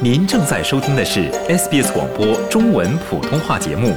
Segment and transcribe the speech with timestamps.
[0.00, 3.92] 您正在收听的是 SBS 广播中文普通话节目，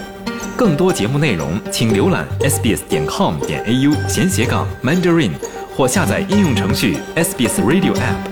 [0.58, 5.30] 更多节目内容请浏览 sbs 点 com 点 au 闲斜杠 mandarin
[5.78, 8.31] 或下载应用程序 SBS Radio App。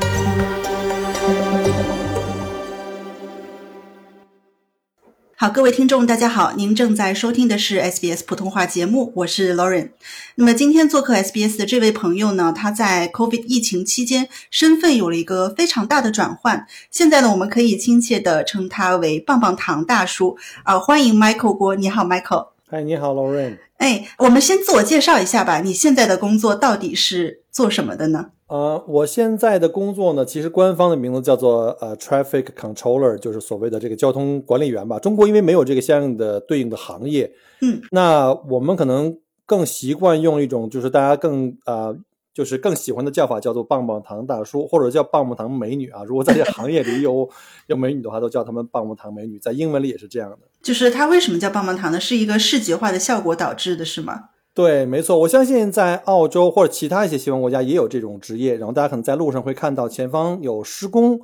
[5.41, 9.91] 好，各位听众，大家好，您正在收听的是 SBS 普通话节目，我是 Lauren。
[10.35, 22.49] 那么今天做客 SBS 的这位朋友呢，他在 COVID 疫情期间身份有了一个非常大的转换，现在呢，我们可以亲切地称他为棒棒糖大叔啊、欢迎 Michael 郭，你好，Michael。
[22.69, 23.59] 嗨，你好，Lauren。
[23.79, 28.27] 哎，我们先自我介绍一下吧，你现在的工作到底是做什么的呢？
[28.47, 34.99] 呃，我现在的工作呢，其实官方的名字叫做呃 Traffic Controller，就是所谓的这个交通管理员吧。
[34.99, 41.97] 中国因为没有这个相应的对应的行业，嗯，那我们可能更习惯用一种就是大家更啊、呃
[42.39, 46.05] 就是更喜欢的叫法叫做棒棒糖大叔，或者叫棒棒糖美女啊。
[46.05, 47.29] 如果在这行业里有
[47.67, 50.37] 有美女的话，都叫他们棒棒糖美女，在英文里也是这样的。
[50.61, 51.99] 就是它为什么叫棒棒糖呢？
[51.99, 54.29] 是一个视觉化的效果导致的，是吗？
[54.53, 61.19] 对，没错，我相信在澳洲或者其他一些西方国家也有这种职业，然后大家可能在路上会看到前方有施工，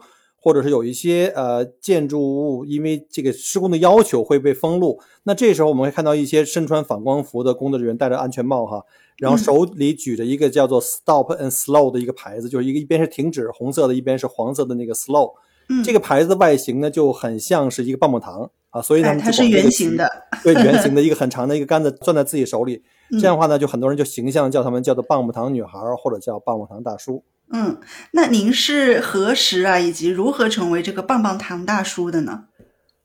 [0.46, 8.84] 或者是有一些呃建筑物因为这个施工的要求会被封路，那这时候我们会看到一些身穿反光服的工作人员戴着安全帽哈，
[9.18, 15.34] 然后手里举着一个叫做 “Stop and Slow” 的一个牌子，就是一个一边是停止红色的，一边是黄色的那个 “Slow”。
[15.70, 20.08] 嗯，这个牌子的外形呢就很像是一个棒棒糖啊，所以呢它是圆形的。
[20.44, 27.24] 对，圆形的一个很长的一个杆子攥在自己手里，嗯这样的话呢，就很多人就形象叫他们叫做棒棒糖女孩儿，或者叫棒棒糖大叔。
[27.52, 27.80] 嗯，
[28.12, 32.46] 那您是何时啊，以及如何成为这个棒棒糖大叔的呢？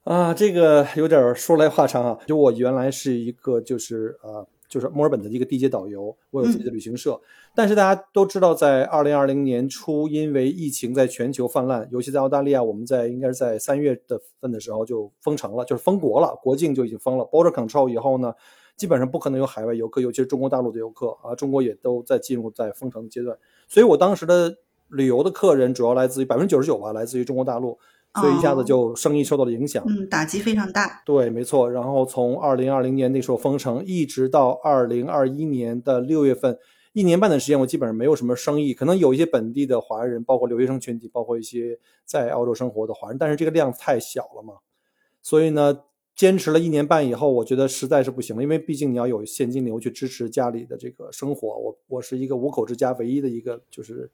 [0.05, 2.19] 啊，这个有点儿说来话长啊。
[2.27, 7.21] 就我原来是一个就是呃，就是墨尔本的一个地接导游，我有自己的旅行社。
[7.55, 17.25] 但是大家都知道，在二零二零年初，因为疫情在全球泛滥，尤其在澳大利亚，我们在应该是在三月的份的时候就封城了，就是封国了，国境就已经封了。
[17.25, 18.33] Border control 以后呢，
[18.81, 23.37] 基本上不可能有海外游客，尤其是中国大陆的游客啊，中国也都在进入在封城的阶段。
[23.69, 24.57] 所以我当时的
[24.89, 27.79] 旅游的客人主要来自于百分之九十九吧，来自于中国大陆，
[28.15, 29.85] 所以一下子就生意受到了影响。
[29.87, 31.03] 嗯，打击非常大。
[31.05, 31.71] 对，没错。
[31.71, 36.59] 然后从二零二零年那时候封城，一直到二零二一年的六月份，
[36.95, 38.73] 一年半的时间，我基本上没有什么生意。
[38.73, 44.55] 可能有一些本地的华人，包括留学生群体，包括一些在澳洲生活的华人，但是这个量太小了嘛。
[45.23, 45.79] 所以呢，
[46.15, 51.49] 坚持了一年半以后，我觉得实在是不行了，因为毕竟你要有现金流去支持家里的这个生活。
[51.59, 54.11] 我我是一个五口之家唯一的一个就是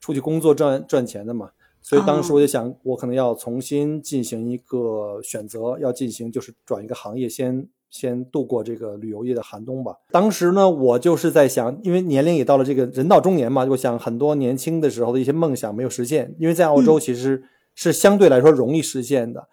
[0.00, 1.50] 出去工作赚赚钱的嘛。
[1.82, 9.98] 所以当时我就想，我可能要重新进行一个选择，要进行就是转一个行业，先先度过这个旅游业的寒冬吧。
[10.10, 19.48] 当时呢，我就是在想，因为年龄也到了这个人到中年嘛，我想很多年轻的时候的一些梦想没有实现，因为在澳洲其实是相对来说容易实现的。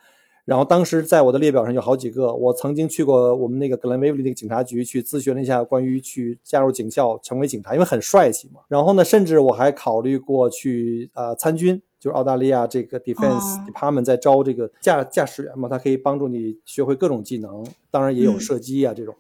[0.52, 8.60] 然后当时在我的列表上有好几个，我曾经去过我们那个格兰威利那个警察局去咨询了一下关于去加入警校成为警察，因为很帅气嘛。
[8.68, 19.16] 然后呢，甚至我还考虑过去呃参军，就是澳大利亚这个 Defense 哦 Department 在招这个驾驾驶员嘛，他可以帮助你学会各种技能，当然也有嗯射击啊这种。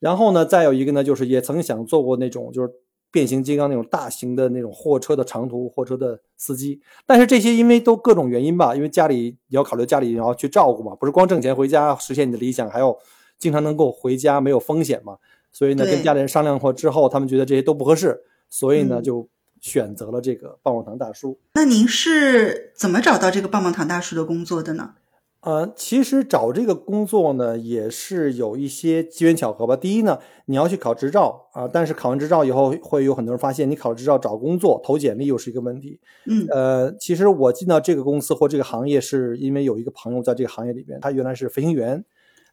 [0.00, 2.68] 然后呢，再有一个呢，就是也曾想做过那种就是
[3.12, 12.96] 变形金刚那种大型的那种货车的长途货车的司机，但是这些因为都各种原因吧，因为家里你要考虑家里你要去照顾嘛，不是光挣钱回家实现你的理想，还要
[13.38, 15.18] 经常能够回家没有风险嘛。
[15.52, 19.28] 所以呢，跟家里人商量过之后，他们觉得这些都不合适，所以呢嗯就
[19.60, 21.38] 选择了这个棒棒糖大叔。
[21.52, 24.94] 那您是怎么找到这个棒棒糖大叔的工作的呢？
[25.42, 29.74] 呃，其实找这个工作呢，也是有一些机缘巧合吧。
[29.74, 35.98] 第一呢，你要去考执照啊、但是考完执照以后，会有很多人发现你考了执照找工作投简历又是一个问题。
[36.26, 42.04] 嗯呃，其实我进到这个公司或这个行业，是因为有一个朋友在这个行业里边，他原来是飞行员，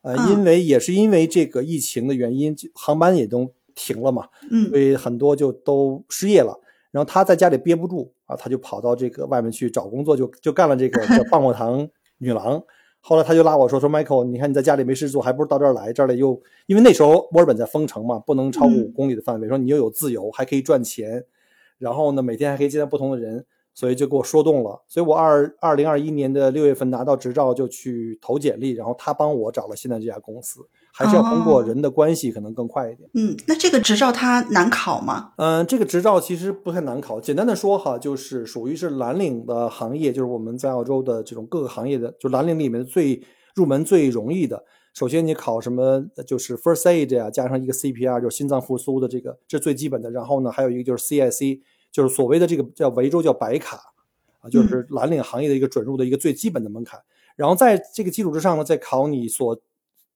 [0.02, 6.60] 呃，嗯因为也是因为这个疫情的原因，航班也都停了嘛，嗯所以很多就都失业了。
[6.90, 11.88] 然后他在家里憋不住啊，他就跑到这个外面去找工作，就就干了这个叫棒棒糖
[12.18, 12.64] 女郎。
[13.02, 18.84] 后来他就拉我说说，Michael，你看你在家里没事做，还不如到这儿来，这儿里又因为那时候墨尔本在封城嘛，不能超过嗯。
[18.84, 21.24] 五公里的范围，说你又有自由，还可以赚钱，
[21.78, 23.46] 然后呢每天还可以见到不同的人，
[23.80, 24.84] 所以就给我说动了。
[24.90, 30.60] 所以我二二零二一年的六月份拿到执照就去投简历，然后他帮我找了现在这家公司，
[30.94, 33.10] 还是要通过哦人的关系可能更快一点。
[33.14, 35.32] 嗯，那这个执照它难考吗？
[35.38, 37.22] 嗯，这个执照其实不太难考。
[37.22, 43.24] 简单的说哈，就是属于是蓝领的行业，就是我们在澳洲的这种各个行业的，就蓝领里面最
[43.56, 44.62] 入门最容易的。
[44.94, 50.12] 首先你考什么就是 First Aid 呀、加上一个 CPR，就是心脏复苏的这个，这是最基本的。
[50.12, 51.62] 然后呢，还有一个就是 CIC，
[51.92, 53.78] 就是所谓的这个叫维州叫白卡，
[54.42, 57.00] 啊，就是蓝领行业的一个准入的一个最基本的门槛。
[57.36, 59.60] 然后在这个基础之上呢，再考你所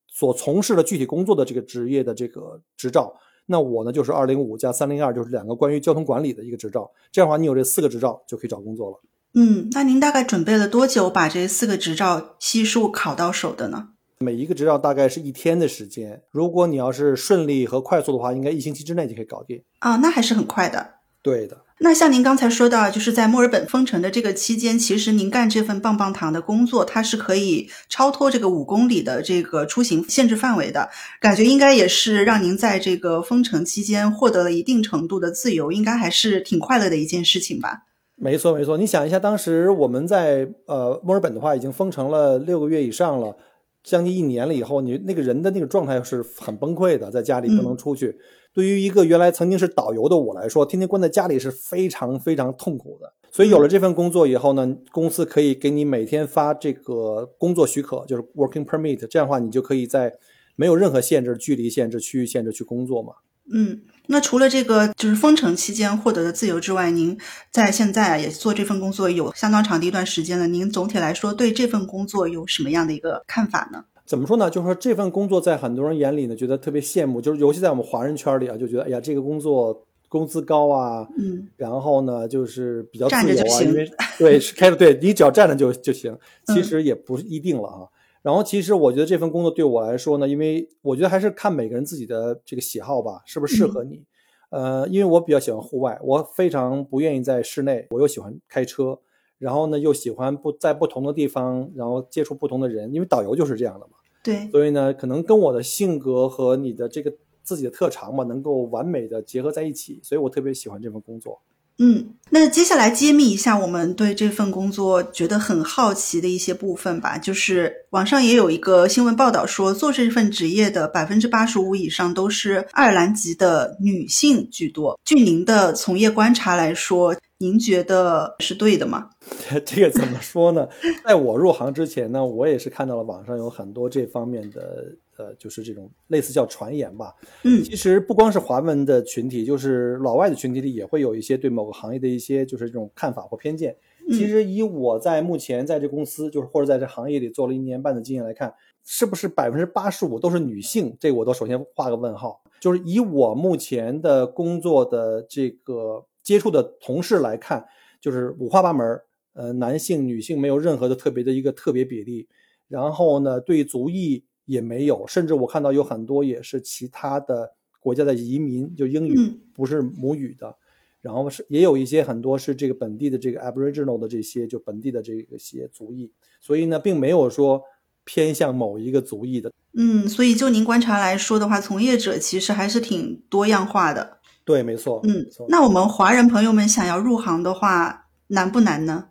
[0.08, 3.16] 所从事的具体工作的这个职业的这个执照。
[3.46, 6.92] 那我呢就是二零五加三零二，就是两个关于交通管理的一个执照。
[7.12, 9.00] 这样的话，你有这四个执照就可以找工作了。
[9.34, 13.90] 嗯，那您大概准备了多久把这四个执照悉数考到手的呢？
[14.20, 16.24] 每一个执照大概是一天的时间。
[16.30, 19.62] 如果你要是顺利和快速的话，应该一星期之内就可以搞定。
[19.80, 21.00] 啊，那还是很快的。
[21.24, 21.58] 对的。
[21.80, 30.90] 那像您刚才说到，就是在墨尔本封城的这个期间，其实您干这份棒棒糖的工作，它是可以超脱这个五公里的这个出行限制范围的。
[31.20, 37.84] 感觉应该也是让您在这个封城期间获得了一定程度的自由，应该还是挺快乐的一件事情吧？
[38.16, 38.78] 没错，没错。
[38.78, 43.36] 你想一下，当时我们在呃墨尔本的话，已经封城了六个月以上了，
[43.84, 48.18] 将近一年了以后，你那个人的那个状态是很崩溃的，在家里不能出去。
[48.54, 53.14] 对于一个原来曾经是导游的我来说，天天关在家里是非常非常痛苦的。
[53.32, 60.14] 所以有了这份工作以后呢，公司可以给你每天发这个工作许可，就是 working permit，这样的话你就可以在
[60.56, 63.14] 没有任何限制、距离限制、区域限制去工作嘛。
[63.52, 67.18] 嗯，那除了这个就是封城期间获得的自由之外，您
[67.52, 70.46] 在现在也做这份工作有相当长的一段时间了。
[70.46, 73.86] 您总体来说对这份工作有什么样的一个看法呢？
[74.06, 74.50] 怎么说呢？
[74.50, 83.90] 就是说这份工作在很多人眼里呢，觉得特别羡慕，就是尤其在我们华人圈里啊，就觉得哎呀，这个工作工资高啊，嗯，然后呢就是比较自站着就由啊，行因为
[84.20, 86.16] 对是开着对你只要站着就就行，
[86.48, 87.88] 其实也不是一定了啊。
[88.24, 94.02] 然后其实我觉得这份工作对我来说呢，因为我觉得还是看每个人自己的这个喜好吧，是不是适合你。
[94.50, 99.00] 呃，因为我比较喜欢户外，我非常不愿意在室内，我又喜欢开车，
[99.40, 103.94] 然后呢又喜欢不在不同的地方，然后接触不同的人，因为导游就是这样的嘛。
[104.24, 111.42] 对，所以呢，可能跟我的性格和你的这个自己的特长吧，能够完美的结合在一起，所以我特别喜欢这份工作。
[111.86, 117.18] 嗯，那接下来揭秘一下我们对这份工作觉得很好奇的一些部分吧。
[117.18, 124.98] 就是网上也有一个新闻报道说，做这份职业的百分之八十五以上都是爱尔兰籍的女性居多。
[125.04, 129.10] 据您的从业观察来说，您觉得是对的吗？
[129.66, 130.66] 这个怎么说呢？
[131.06, 134.86] 在我入行之前呢，我也是看到了网上有很多这方面的，
[135.18, 137.16] 呃，就是这种类似叫传言吧。
[137.44, 143.76] 嗯其实不光是华文的群体，就是老外的群体里也会有一些对某个行业的一些就是这种看法或偏见。
[144.10, 150.96] 其实以我在目前在这公司，就是或者在这行业里做了一年半的经验来看，是不是百分之八十五都是女性？
[151.00, 152.42] 这个我都首先画个问号。
[152.60, 157.66] 就是以我目前的工作的这个接触的同事来看，
[158.02, 159.00] 就是五花八门，
[159.34, 162.28] 呃，男性、女性没有任何的特别的一个特别比例。
[162.68, 170.56] 然后呢，对族裔也没有，甚至我看到有很多也是其他的国家的移民，就英语嗯不是母语的。
[171.02, 176.10] 然后是也有一些很多是这个本地的这个 Aboriginal 的这些就本地的这个些族裔，
[176.40, 177.62] 所以呢，并没有说
[178.06, 179.52] 偏向某一个族裔的。
[179.74, 184.20] 嗯，所以就您观察来说的话，从业者其实还是挺多样化的。
[184.46, 185.26] 对，没错，嗯。
[185.50, 189.10] 那我们华人朋友们想要入行的话，难不难呢？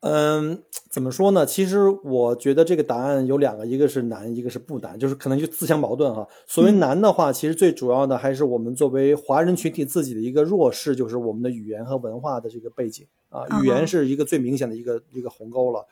[0.00, 1.44] 嗯，怎么说呢？
[1.44, 6.26] 其实我觉得这个答案有两个，一个是难，一个是不难，就是可能就自相矛盾哈。
[6.46, 13.44] 所谓难的话，其实最主要的还是我们作为华人群体自己的一个弱势，就是我们的语言和文化的这个背景啊。
[13.62, 15.86] 语言是一个最明显的一个一个鸿沟了。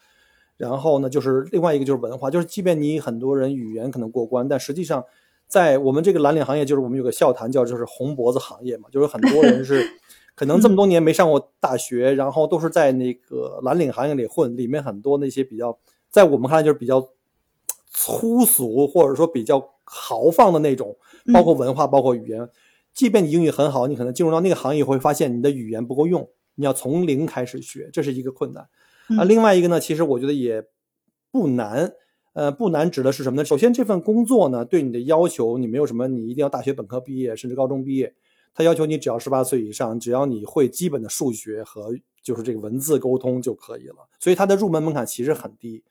[0.57, 5.05] 然后呢，就是另外一个就是文化，就是即便你很多人语言可能过关，但实际上
[5.47, 9.87] 在我们这个蓝领行业，就是我们有个笑谈叫就是红脖子行业嘛，就是很多人是
[10.39, 15.77] 可能这么多年没上过大学，然后都是在那个蓝领行业里混，里面很多那些比较
[16.09, 17.05] 在我们看来就是比较
[17.91, 20.97] 粗俗或者说比较豪放的那种，
[21.35, 22.49] 包括文化，包括语言。
[22.95, 28.69] 即便你英语很好，你可能进入到那个行业会发现你的语言不够用，你要从零开始学，这是一个困难。
[29.19, 30.65] 啊，另外一个呢，其实我觉得也
[31.33, 31.95] 不难。
[32.35, 33.45] 呃，不难指的是什么呢？
[33.45, 38.15] 首先，这份工作呢，对你的要求，你没有什么，你一定要大学本科毕业，甚至高中毕业。
[38.59, 44.09] 他要求你只要十八岁以上，只要你会基本的数学和就是这个文字沟通就可以了。
[44.19, 45.85] 所以它的入门门槛其实很低。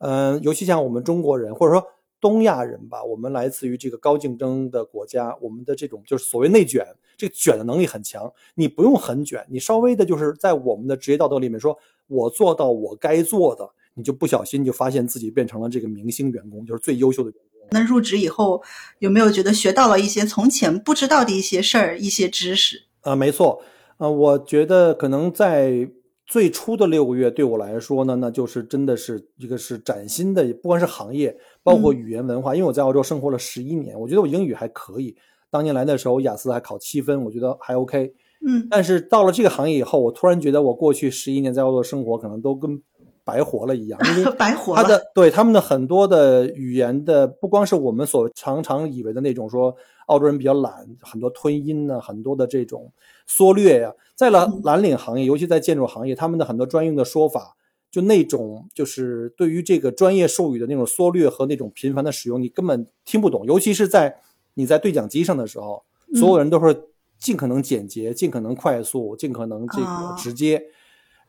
[0.00, 1.82] 嗯、尤其像我们中国人或者说
[2.20, 6.86] 东亚人吧，我们来自于这个高竞争的国家，我们的这种就是所谓内卷，
[7.16, 8.30] 这个卷的能力很强。
[8.54, 11.74] 你不用很卷，你稍微的就是在我们的职业道德里面说，
[12.06, 17.49] 我做到我该做的，你就不小心就发现自己变成了这个明星员工，就是最优秀的员工。
[17.72, 18.62] 那入职以后，
[18.98, 22.82] 有没有觉得学到了一些从前不知道的一些事儿、一些知识？
[23.02, 23.62] 啊、没错，
[23.98, 25.88] 呃、我觉得可能在
[26.26, 32.54] 最初的六个月对我来说呢，那就是真的是一个是崭新的，不管是行业，包括语言文化。
[32.54, 35.16] 因为我在澳洲生活了十一年，我觉得我英语还可以。
[35.50, 38.12] 当年来的时候，雅思还考七分，我觉得还 OK。
[38.46, 42.80] 嗯但是到了这个行业以后，我突然觉得我过去十一年在澳洲的生活可能都跟
[43.30, 44.82] 白活了一样， 因为白活了。
[44.82, 52.90] 他的对他们的很多的语言的，不光是我们所常常以为的那种说澳洲人比较懒，很多吞音呢，很多的这种
[53.26, 57.54] 缩略呀、在了嗯蓝领行业，尤其在建筑行业，他们的很多专用的说法，
[57.90, 64.16] 就那种就是对于这个专业术语的那种缩略和那种频繁的使用，你根本听不懂，尤其是在
[64.54, 65.84] 你在对讲机上的时候，
[66.14, 70.62] 所有人都是尽可能简洁、尽可能快速、尽可能这啊个直接。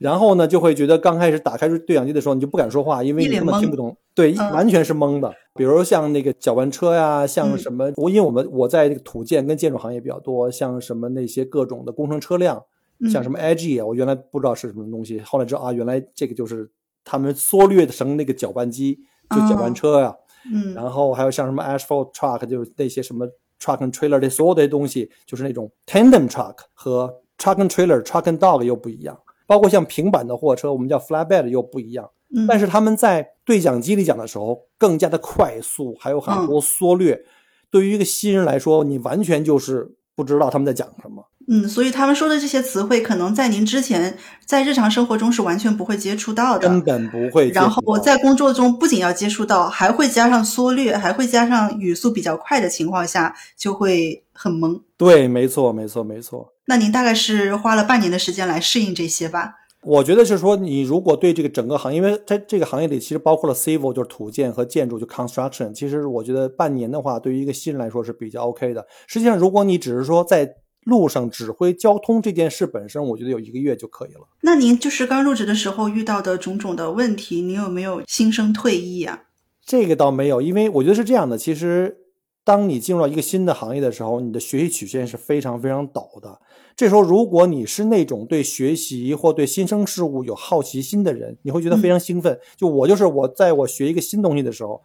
[0.02, 4.52] 然后呢，就会觉得刚开始打开对讲机的时候，你就不敢说话，因为你根本听不懂，对，嗯。
[4.52, 5.32] 完全是懵的。
[5.54, 7.58] 比如像那个搅拌车呀，像嗯。
[7.58, 12.64] 什么，我因为我们我在这个土建跟建筑行业比较多，像什么那些各种的工程车辆，
[13.12, 16.68] 像什么么 IG 啊，我原来不知道是什么东西，后来知道啊，原来这个就是
[17.06, 20.16] 他们缩略成那个搅拌机，就搅拌车呀、
[20.52, 20.74] 嗯。
[20.74, 23.28] 然后还有像什么 asphalt truck，就是那些什么
[23.62, 29.16] truck and trailer 这所有的东西，就是那种 tandem truck 和 truck and trailer、truck and dog 又不一样。
[29.52, 32.10] 包括像平板的货车，我们叫 flatbed 又不一样。
[32.34, 37.22] 嗯但是他们在对讲机里讲的时候更加的快速，还有很多缩略。
[37.70, 41.26] 对于一个新人来说，你完全就是不知道他们在讲什么。
[41.48, 46.68] 嗯，所以他们说的这些词汇，可能在您之前在日常生活中是完全不会接触到的。
[46.68, 47.50] 根本不会。
[47.50, 54.80] 然后我在工作中不仅要接触到，还会加上缩略，还会加上语速比较快的情况下，就会很懵。
[54.98, 56.54] 对，没错，没错，没错。
[56.66, 59.56] 那您大概是花了半年的时间来适应这些吧？
[59.84, 68.86] 我觉得是说，你如果对这个整个行业，因为在这个行业里其实包括了 civil 就是土建和建筑就 construction，其实我觉得半年的话，对于一个新人来说是比较 OK 的。
[69.08, 70.48] 实际上，如果你只是说在
[70.84, 74.22] 路上指挥交通这件事本身，我觉得有一个月就可以了。
[74.42, 79.24] 那您就是刚入职的时候遇到的种种的问题，您有没有心生退意啊？
[79.64, 81.98] 这个倒没有，因为我觉得是这样的，其实
[82.44, 86.42] 当你进入到一个新的行业的时候，你的学习曲线是非常非常陡的。
[86.76, 92.40] 这时候，如果你是那种对学习或对新生事物有好奇心的人，你会觉得非常兴奋。
[92.56, 94.82] 就我就是我在我学一个新东西的时候，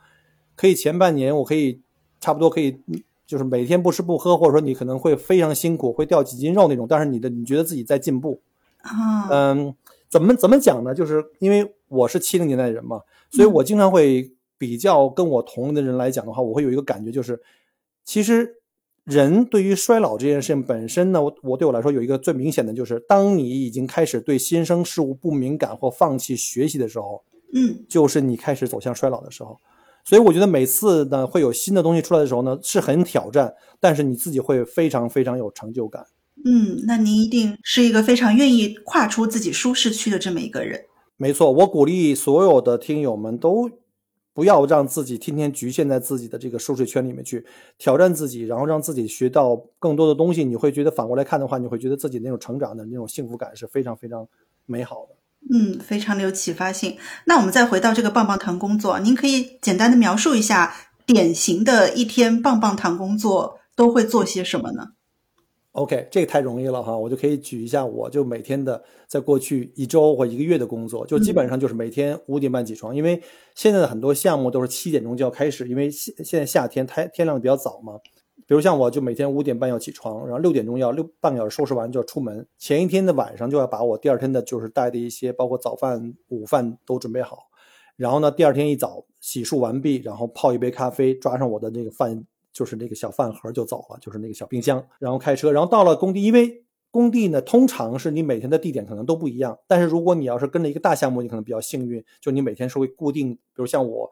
[0.54, 1.80] 可以前半年我可以
[2.20, 8.40] 差不多可以，嗯就是每天不吃不喝，或者说你可能会非常辛苦，会掉几斤肉那种，但是你的你觉得自己在进步。
[8.82, 9.74] 啊，嗯，
[10.08, 10.94] 怎么怎么讲呢？
[10.94, 17.42] 就是因为我是七零年代人嘛，所以我经常会比较跟我同龄的人来讲的话，我会有一个感觉，就是
[18.04, 18.58] 其实
[19.02, 29.58] 人对于衰老这件事情本身呢，我我对我来说有一个最明显的就是，当你已经开始对新生事物不敏感或放弃学习的时候，嗯就是你开始走向衰老的时候。
[30.06, 36.06] 所以我觉得每次呢会有新的东西出来的时候呢，是很挑战，但是你自己会非常非常有成就感。
[36.44, 40.84] 嗯，那您一定是一个非常愿意跨出自己舒适区的这么一个人。
[41.16, 43.68] 没错，我鼓励所有的听友们都
[44.32, 47.44] 不要让自己天天局限在自己的这个舒适圈里面去
[47.76, 50.44] 挑战自己，然后让自己学到更多的东西。
[50.44, 54.28] 你会觉得反过来看的话，你会觉得自己那种成长的那种幸福感是非常非常
[54.66, 55.15] 美好的。
[55.52, 56.96] 嗯，非常的有启发性。
[57.24, 60.74] 那我们再回到这个棒棒糖工作，您可以简单的描述一下
[61.06, 64.88] 典型的一天棒棒糖工作都会做些什么呢
[65.72, 73.22] ？OK，这个太容易了哈，我就可以举一下，我就每天的在过去一周或一个月的工作，就基本上就是每天五点半起床，因为
[73.54, 77.92] 现在的很多项目都是七点钟就要开始，因为现现在夏天太天亮的比较早嘛。
[78.46, 87.48] 比如像我就每天五点半要起床，然后六点钟要六半个小时收拾完就要出门，前一天的晚上就要把我第二天的就是带的一些包括早饭、午饭都准备好，
[87.96, 96.62] 然后呢第二天一早洗漱完毕，然后泡一杯咖啡，抓上我的那个饭就是那个小饭盒就走了，就是那个小冰箱，然后开车，然后到了工地，因为
[96.92, 104.10] 工地呢通常是你每天的地点可能都不一样，但是如果你要是跟着一个大项目，你可能比较幸运，就你每天是会固定，比如像我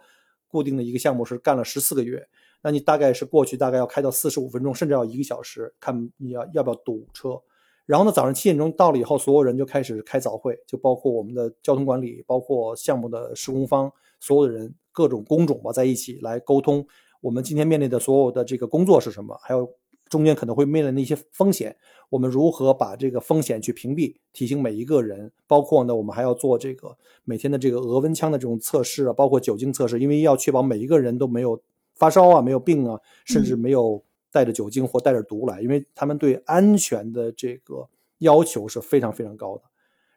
[0.49, 2.27] 固定的一个项目是干了十四个月，
[2.65, 7.39] 那你大概是过去大概要开到四十五分钟，甚至要一个小时，看你要要不要堵车。
[7.85, 16.87] 然后呢，早上七点钟到了以后，所有人就开始开早会，就包括我们的交通管理，包括项目的施工方，所有的人各种工种吧，在一起来沟通
[17.21, 19.71] 我们今天面临的所有的这个工作是什么，还有
[20.09, 21.77] 中间可能会面临的一些风险，
[22.09, 31.61] 我们如何把这个风险去屏蔽，提醒每一个人，包括呢，我们还要做这个每天的这个额温枪的这种测试啊，包括酒精测试，因为要确保每一个人都没有
[31.95, 39.63] 发烧啊，没有病啊，甚至没有带着酒精或带着毒来，因为他们对安全的这个要求是非常非常高的。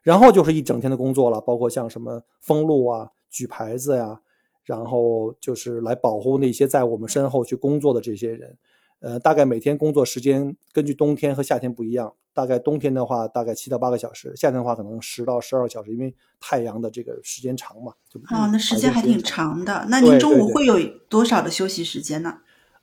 [0.02, 4.20] 然后就是一整天的工作了，包括像什么封路啊、举牌子呀、
[4.64, 8.56] 然后就是来保护那些在我们身后去工作的这些人。
[9.00, 17.92] 呃，大概每天工作时间根据冬天和夏天不一样，大概冬天的话大概七到八个小时，夏天的话可能十到十二个小时，因为太阳的这个时间长嘛。
[18.08, 19.86] 就哦，那时间还挺长的。
[19.88, 20.78] 那您中午会有
[21.08, 22.38] 多少的休息时间呢？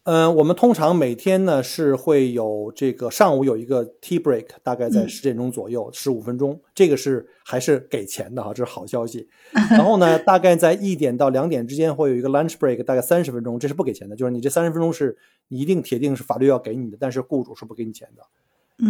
[0.06, 9.28] 嗯，我们通常每天呢是会有这个上午有一个 tea break，大概在嗯十点钟左右，十五分钟，这个是还是给钱的哈，这是好消息。
[9.72, 18.22] 然后呢，大概在一点到两点之间会有一个 lunch break，大概三十分钟，这是不给钱的，就是你这三十分钟是你一定铁定是法律要给你的，但是雇主是不给你钱的。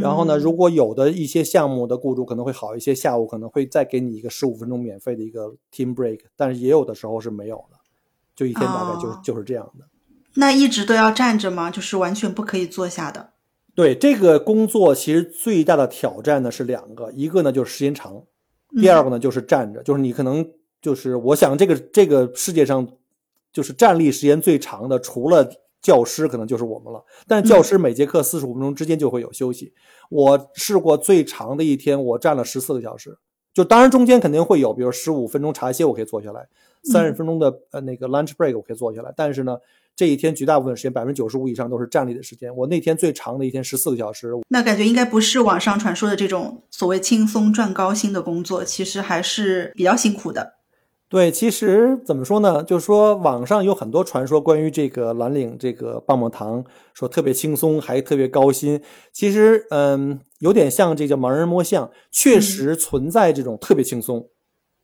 [0.02, 7.78] 然后呢，嗯如果有的一些项目的雇主可能会好一些，下午可能会再给你一个十五分钟免费的一个 team break，但是也有的时候是没有的，
[8.36, 9.86] 就一天大概就、哦就是这样的。
[10.36, 11.72] 那一直都要站着吗？
[11.72, 13.32] 就是完全不可以坐下的。
[13.74, 18.24] 对这个工作，其实最大的挑战呢是两个，一个呢就是时间长，
[18.80, 20.50] 第二个呢就是站着，就是你可能
[20.82, 22.88] 就是我想这个这个世界上
[23.52, 25.50] 就是站立时间最长的，除了
[25.82, 27.04] 教师可能就是我们了。
[27.28, 29.74] 但教师每节课四十五分钟之间就会有休息。
[30.10, 33.18] 我试过最长的一天，我站了十四个小时。
[33.56, 36.46] 就当然中间肯定会有，比如十五分钟茶歇我可以坐下来，
[36.84, 39.14] 三十分钟的呃那个 lunch break 我可以坐下来。
[39.16, 39.58] 但是呢，
[39.96, 42.54] 这一天绝大部分时间百分之九十五以上都是站立的时间。
[42.54, 50.55] 我那天最长的一天十四个小时，那感觉应该不是网上传说的这种所谓轻松赚高薪的工作，其实还是比较辛苦的。
[51.16, 52.62] 对，其实怎么说呢？
[52.62, 56.62] 就是说，网上有很多传说关于这个蓝领这个棒棒糖，
[56.94, 58.82] 说特别轻松，还特别高薪。
[59.14, 64.28] 其实，嗯，有点像这个盲人摸象，确实存在这种特别轻松。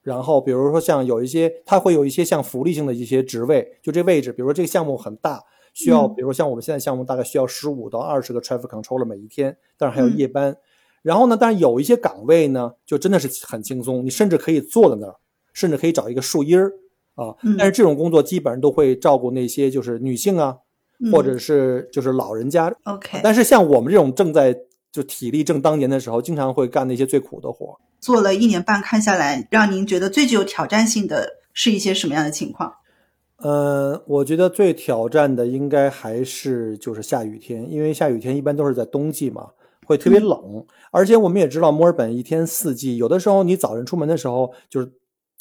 [0.04, 10.56] 然后，比如说像有一些，它会有一些像福利性的一些职位，就这位置，比如说这个项目很大，需要，嗯比如说像我们现在项目大概需要十五到二十个 traffic controller 每一天，但是还有嗯夜班。
[11.02, 15.16] 然后呢，但是有一些岗位呢，就真的是很轻松，你甚至可以坐在那儿。
[15.54, 16.72] 甚至可以找一个树荫儿
[17.16, 20.58] 啊嗯，但是这种工作基本上都会照顾那些就是女性啊，
[21.00, 22.74] 嗯或者是就是老人家。
[22.84, 24.56] OK，但是像我们这种正在
[24.92, 27.80] 就体力正当年的时候，经常会干那些最苦的活。
[28.00, 32.74] 做了一年半，看下来，让您觉得最具有挑战性的是一些什么样的情况？
[33.38, 39.50] 呃，我觉得最挑战的应该还是就是下雨天，因为下雨天一般都是在冬季嘛，
[39.86, 44.92] 会特别冷，而且我们也知道墨尔本一天四季，有的时候你早晨出门的时候就是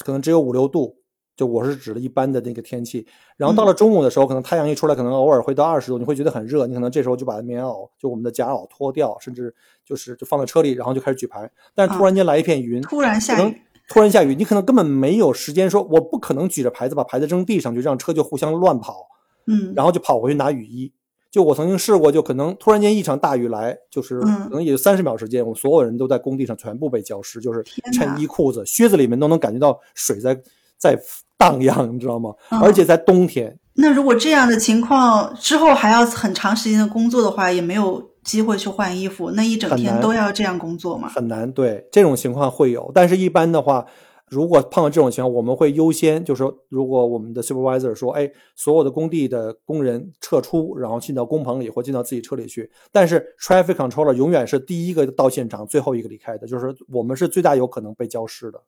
[0.05, 0.97] 可能只有五六度，
[1.37, 19.07] 就我是指的一般的那个天气，然后到了中午的时候，可能太阳一出来，可能偶尔会到二十度，你会觉得很热，你可能这时候就把棉袄就我们的夹袄脱掉，甚至就是就放在车里，然后就开始举牌，但是突然间来一片云，突然下雨，突然下雨，你可能根本没有时间说，我不可能举着牌子把牌子扔地上去，让车就互相乱跑，
[19.47, 20.93] 嗯，然后就跑回去拿雨衣。
[21.31, 27.63] 就我曾经试过，就可能突然间一场大雨来，就是嗯可能也就三十秒时间，我所有人都在工地上全部被浇湿，就是
[27.93, 30.35] 衬衣、裤子、靴子里面都能感觉到水在
[30.77, 30.99] 在
[31.37, 32.35] 荡漾，你知道吗？
[32.51, 41.09] 嗯而且在冬天，那如果这样的情况之后还要很长时间的工作的话，也没有机会去换衣服，那一整天都要这样工作吗？
[41.09, 41.51] 很难。
[41.53, 43.87] 对这种情况会有，但是一般的话，
[44.31, 58.63] 如果碰到这种情况，我们会优先，就是说，如果我们的 supervisor 说，哎，所有的工地的工人撤出，然后进到工棚里或进到自己车里去，但是 traffic controller 永远是第一个到现场，最后一个离开的，就是我们是最大有可能被浇湿的。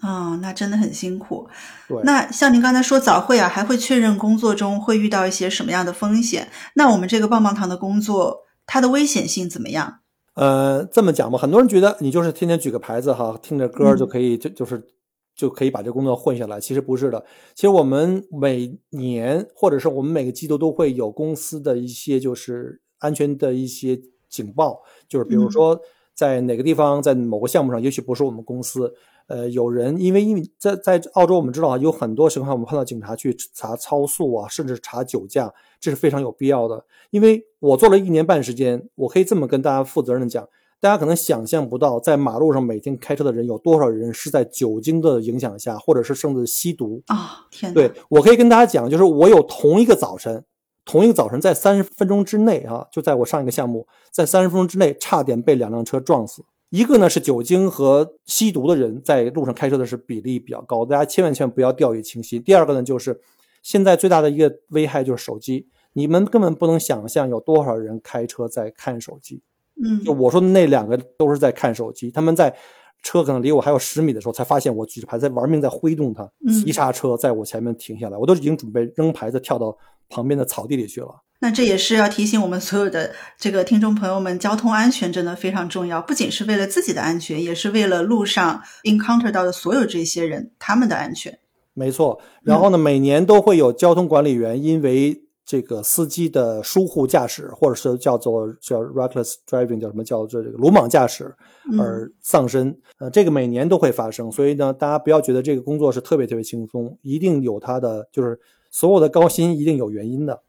[0.00, 1.48] 啊、那真的很辛苦。
[1.88, 6.48] 对，那像您刚才说早会啊，还会确认工作中会遇到一些什么样的风险？
[6.74, 10.00] 那我们这个棒棒糖的工作，它的危险性怎么样？
[10.36, 14.86] 呃，这么讲吧，很多人觉得你就是天天举个牌子哈，听着歌就可以，就就是
[15.34, 16.60] 就可以把这工作混下来。
[16.60, 25.80] 其实不是的，其实我们每年或者是我们每个季度都会有公司的一些就是安全的一些警报，就是比如嗯说
[26.14, 28.94] 在哪个地方，在某个项目上，也许不是我们公司。
[29.28, 36.84] 呃，有人因为因为在在澳洲，我们知道啊，有很多情况我们碰到警察去查超速啊，甚至查酒驾，这是非常有必要的。
[37.10, 40.48] 因为我做了一年半时间，我可以这么跟大家负责任的讲，
[40.80, 47.02] 大家可能想象不到，在马路上每天开车的人有多少人是在酒精的影响下，或者是甚至吸毒。
[47.06, 47.74] 啊、天哪！
[47.74, 50.44] 对我可以跟大家讲，就是我有同一个早晨，
[50.84, 56.44] 同一个早晨在三十分钟之内啊，就在我上一个项目，在三十分钟之内差点被两辆车撞死。
[56.70, 62.42] 一个呢是酒精和吸毒的人在路上开车的是比例比较高，大家千万千万不要掉以轻心。
[62.42, 63.20] 第二个呢就是
[63.62, 69.42] 现在最大的一个危害就是手机，你们根本不能想象有多少人开车在看手机。
[69.82, 72.56] 嗯，就我说的那两个都是在看手机，他们在
[73.02, 79.76] 车可能离我还有十米的时候，才发现我举着牌子在玩命在挥动它，嗯急刹车在我前面停下来，我都已经准备扔牌子跳到
[80.08, 81.22] 旁边的草地里去了。
[81.38, 91.38] 那这也是要提醒我们所有的这个听众朋友们，交通安全真的非常重要，不仅是为了自己的安全，也是为了路上 encounter 到的所有这些人他们的安全。
[91.74, 101.32] 没错，然后呢，每年都会有交通管理员因为这个司机的疏忽驾驶，或者是叫做叫 reckless driving，叫什么叫做这个鲁莽驾驶
[101.70, 102.74] 嗯而丧生。
[102.98, 108.40] 呃，这个每年都会发生，所以呢，大家不要觉得这个工作是特别特别轻松，一定有它的就是
[108.76, 110.42] 所有的高薪一定有原因的。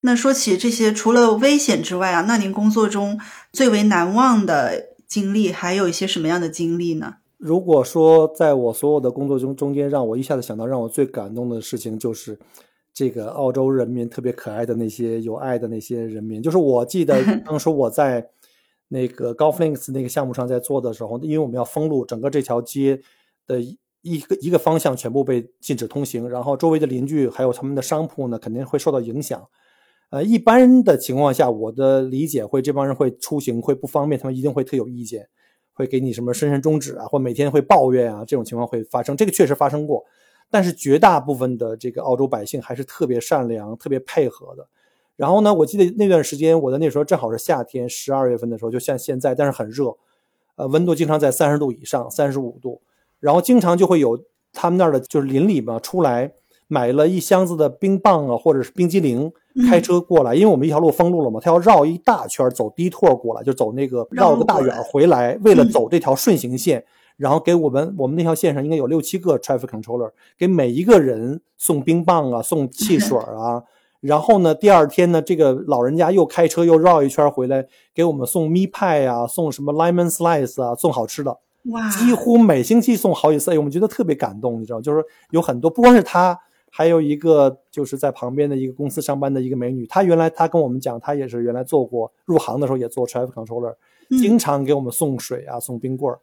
[0.00, 3.20] 那说起这些，除了危险之外啊，那您工作中
[3.52, 7.16] 最为难忘的经历还有一些什么样的经历呢？
[7.36, 12.38] 如果说在我所有的工作中中间，让我一下子想到让我最感动的事情，就是
[12.94, 16.42] 这个澳洲人民特别可爱的那些有爱的那些人民。
[16.42, 18.26] 就是我记得 当时我在
[18.88, 23.02] 那个 Golf Links 那个项目上在做的时候，因为我们要封路，整个这条街
[23.46, 23.60] 的
[24.02, 29.48] 一个一个方向全部被禁止通行，然后周围的邻居还有他们的商铺呢，肯定会受到影响。
[30.10, 35.28] 呃，一般的情况下，我的理解会这帮人会出行会不方便，他们一定会特有意见，
[35.72, 39.16] 会给你什么深深终止啊，或每天会抱怨啊，这种情况会发生。
[39.16, 40.04] 这个确实发生过，
[40.50, 44.68] 但是绝大部分的这个澳洲百姓还是特别善良、特别配合的。
[45.14, 49.96] 然后呢，我记得那段时间，我的那时候正好是夏天，十二月份的时候，就像现在，但是很热，
[50.56, 52.80] 呃，温度经常在三十度以上，三十五度，
[53.20, 54.18] 然后经常就会有
[54.52, 56.32] 他们那儿的就是邻里嘛出来。
[56.72, 59.32] 买了一箱子的冰棒啊，或者是冰激凌，
[59.68, 66.84] 开车过来，因为我们一条路封路了嘛，他要绕一大圈走低拓过来，就走那个绕个大远回来，为了走这条顺行线，
[67.16, 73.64] 然后给我们我们那条线上应该有六七个 traffic controller，给每一个人送冰棒啊，送汽水啊，
[74.00, 86.38] 然后呢，第二天呢，这个老人家又开车又绕一圈回来，给我们送蜜派啊，送什么 lemon slice 啊，送好吃的，哇，几乎每星期送好几次，哎，我们觉得特别感动，你知道，就是有很多不光是他。
[86.72, 93.74] 还有一个就是在旁边的一个公司上班的一个美女，她原来她跟我们讲，她也是原来做过入行的时候也做 traffic controller，
[94.20, 96.20] 经常给我们送水啊，送冰棍儿，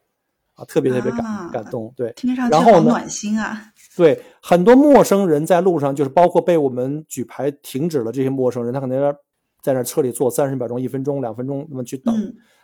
[0.56, 1.92] 啊，特别特别感感动。
[1.98, 3.62] 对，听上去好暖心啊。
[3.98, 9.14] 对，很多陌生人在路上，就是包括被我们举牌停止了这些陌生人，他可能
[9.62, 12.16] 在那车里坐三十秒钟、一分钟、两分钟那么去等。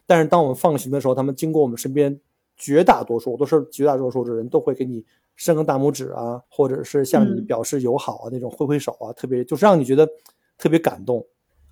[0.07, 2.17] 但是当我们放行的时候，他们经过我们身边，
[2.57, 5.03] 绝大多数都是绝大多数的人都会给你。
[5.35, 10.07] 伸个大拇指啊，或者是向你表示友好啊，那种挥挥手啊，特别就是让你觉得
[10.59, 11.25] 特别感动。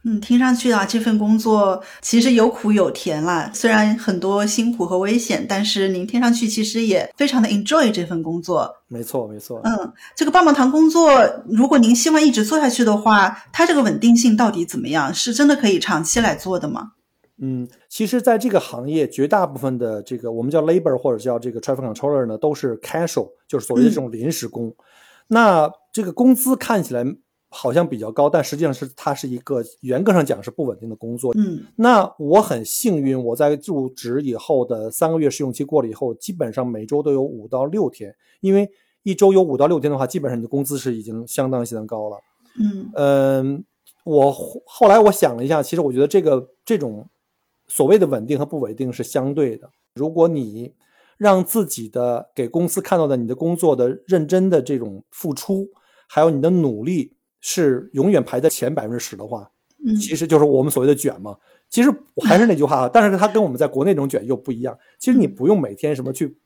[0.03, 3.51] 嗯，听上去啊，这份工作其实有苦有甜啦。
[3.53, 8.67] 虽然很多辛苦和危险，但是您听上去其实也非常的 enjoy 这份工作。
[8.87, 9.61] 没错，没错。
[9.63, 11.11] 嗯，这个棒棒糖工作，
[11.47, 15.13] 如果您希望一直做下去的话，它这个稳定性到底怎么样？
[15.13, 16.93] 是真的可以长期来做的吗？
[17.43, 24.71] 嗯，其实，在这个行业，绝大部分的这个我们叫 labor 或者叫这个 traffic controller 呢，都是 casual，就是所谓的这种临时工。
[25.27, 27.03] 那这个工资看起来
[27.49, 31.33] 好像比较高，但实际上是它是一个严格上讲是不稳定的工作。
[31.35, 38.69] 嗯，那我很幸运，我在入职以后的三个月试用期过了以后，基本上每周都有五到六天，因为
[39.01, 42.17] 一周有五到六天的话，基本上你的工资是已经相当相当高了。
[42.59, 43.65] 嗯嗯，
[44.03, 47.09] 我后来我想了一下，其实我觉得这个这种。
[47.71, 49.69] 所谓的稳定和不稳定是相对的。
[49.95, 50.73] 如果你
[51.17, 55.69] 让自己的给公司看到的你的工作的认真的这种付出，
[56.09, 59.49] 还有你的努力是永远排在前百分之十的话，
[59.85, 61.37] 嗯，其实就是我们所谓的卷嘛。
[61.69, 61.89] 其实
[62.27, 64.77] 还是那句话啊，但是它跟我们在国内这种卷又不一样。
[64.99, 66.37] 其实你不用每天什么去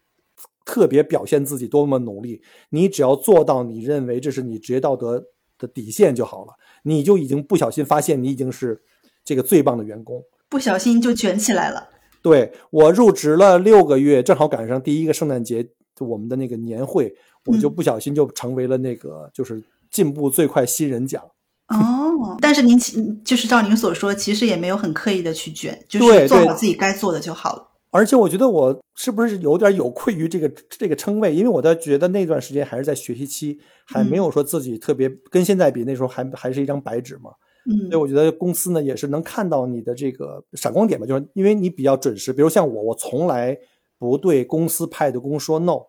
[0.64, 5.26] 特别表现自己多么努力，你只要做到你认为这是你职业道德
[5.58, 8.84] 的底线就好了，你就已经不小心发现你已经是
[9.24, 10.24] 这个最棒的员工。
[10.56, 11.90] 不小心就卷起来了。
[12.22, 15.68] 对我入职了六个月，正好赶上第一个圣诞节，
[16.00, 17.14] 我们的那个年会，
[17.48, 21.22] 我就不小心就成为了那个就是进步最快新人奖。
[21.68, 22.80] 哦，但是您
[23.26, 27.68] 就是照您所说，其实也没有很刻意的去卷，就是做好自己该做的就好了。
[27.92, 31.36] 而且我觉得我是不是有点有愧于这个这个称谓？
[31.36, 37.32] 因为我倒觉得那段时间还是在学习期，还没有说自己特别跟现在比，那时候还还是一张白纸嘛。
[37.68, 42.32] 嗯，所以我觉得公司呢也是能看到你的这个闪光点吧，就是因为你比较准时。
[42.32, 43.58] 比如像我，我从来
[43.98, 45.82] 不对公司派的工说 no，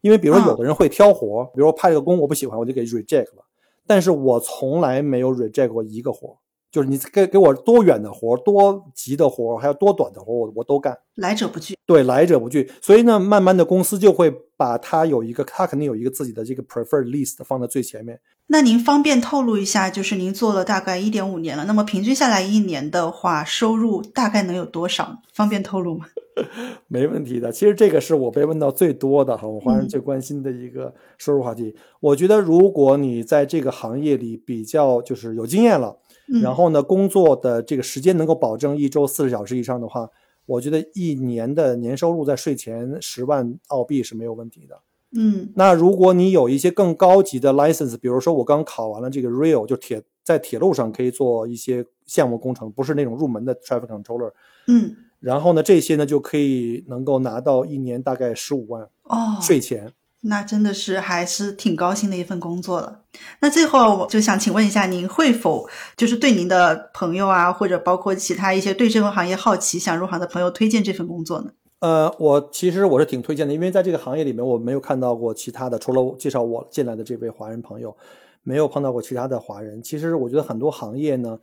[0.00, 3.44] 因为比如说有的人会挑活，比如说派这个工我不喜欢，我就给 reject 了。
[3.86, 6.38] 但是我从来没有 reject 过一个活，
[6.70, 11.76] 就是你给给我多远的活、多急的活，还有多短的活，我我都干，来者不拒。
[11.84, 12.70] 对，来者不拒。
[12.80, 18.18] 所以呢，慢慢的公司就会把它有一个，他肯定有一个自己的这个 preferred list 放在最前面。
[18.46, 25.22] 那您方便透露一下，就是您做了大概一点五年了，那么平均下来一年的话，收入大概能有多少？
[25.32, 26.06] 方便透露吗？
[26.86, 27.50] 没问题的。
[27.50, 31.74] 其实这个是我被问到最多的哈，我华人最关心的一个收入话题。
[32.00, 35.96] 我觉得如果你在这个行业里比较就是有经验了，
[36.42, 40.08] 然后呢，工作的这个时间能够保证一周四十小时以上的话，
[40.44, 44.78] 我觉得一年的年收入在税前十万澳币是没有问题的。
[45.16, 54.32] 嗯，那如果你有一些更高级的 license，比如说我刚考完了这个 rail，就铁在铁路上可以做一些项目工程，不是那种入门的 traffic controller。
[54.66, 59.92] 嗯，然后呢，这些呢就可以能够拿到一年大概十五万哦，税前。
[60.26, 63.02] 那真的是还是挺高兴的一份工作了。
[63.40, 71.50] 那最后我就想请问一下，您会否就是对您的朋友啊，或者包括其他一些对这份行业好奇、想入行的朋友推荐这份工作呢？
[71.80, 77.94] 呃，我其实我是挺推荐的，因为在这个行业里面，我没有看到过其他的，除了介绍我进来的这位华人朋友，
[78.42, 79.82] 没有碰到过其他的华人。
[79.82, 81.38] 其实我觉得很多行业呢，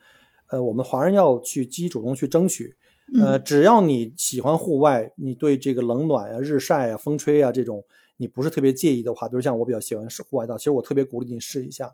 [0.49, 2.75] 呃，我们华人要去积极主动去争取。
[3.19, 7.83] 呃，只要你喜欢户外，你对这个冷暖啊、日晒啊、风吹啊这种
[8.17, 11.91] 你不是特别介意的话，比如像我比较喜欢是户外道，其实我特别鼓励你试一下。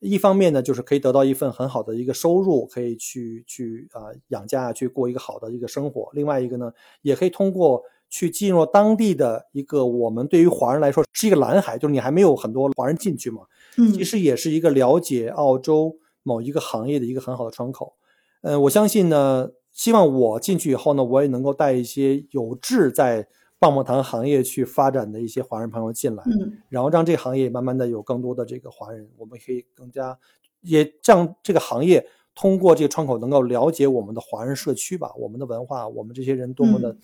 [0.00, 6.10] 一方面呢，就是可以得到一份很好的一个收入，可以去去啊养家，去过一个好的一个生活。
[6.12, 13.42] 另外一个呢，也可以通过去进入当地的一个我们对于华人来说是一个蓝海，就是你还没有很多华人进去嘛，
[13.76, 17.94] 嗯，其实也是一个了解澳洲某一个行业的一个很好的窗口。
[18.40, 19.50] 呃，我相信呢。
[19.72, 23.28] 希望我进去以后呢，我也能够带一些有志在
[23.60, 30.18] 棒棒糖行业去发展的一些华人朋友进来，嗯，然后让这个行业慢慢的有更多的这个华人，我们可以更加
[30.62, 36.96] 也让这个行业通过这个窗口能够了解我们的华人社区吧，我们的文化，我们这些人多么的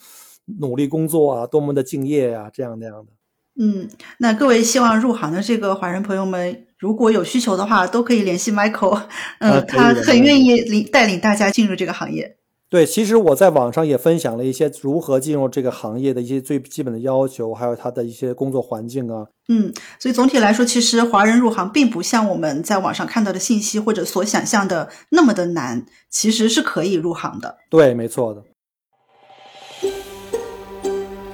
[0.59, 3.12] 努力工作啊，多么的敬业啊，这样那样的。
[3.59, 3.88] 嗯，
[4.19, 9.03] 那各位希望入行的这个华人朋友们，如果有需求的话，都可以联系 Michael，
[9.40, 12.38] 嗯，他很愿意领带领大家进入这个行业。
[12.77, 19.29] 对，其实我在网上也分享了一些如何进入这个行业的一些最基本的要求，还有他的一些工作环境啊。
[19.49, 27.57] 嗯，所以总体来说，其实华人入行并不像我们在网上看到的信息或者所想象的那么的难，其实是可以入行的。
[27.71, 28.43] 对，没错的。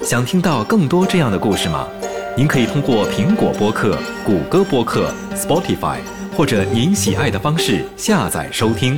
[0.01, 1.89] 想听到更多这样的故事吗？
[2.37, 5.99] 您可以通过苹果播客、谷歌播客、Spotify
[6.37, 8.97] 或者您喜爱的方式下载收听。